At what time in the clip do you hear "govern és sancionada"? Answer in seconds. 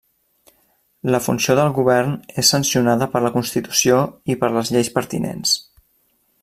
1.75-3.11